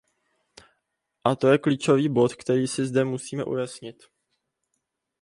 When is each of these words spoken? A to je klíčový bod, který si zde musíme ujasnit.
A 1.23 1.35
to 1.35 1.47
je 1.47 1.57
klíčový 1.57 2.09
bod, 2.09 2.33
který 2.35 2.67
si 2.67 2.85
zde 2.85 3.05
musíme 3.05 3.43
ujasnit. 3.45 4.03